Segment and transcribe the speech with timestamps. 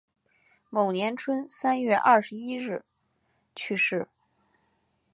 [0.71, 2.83] 某年春三月二十一日
[3.55, 4.07] 去世。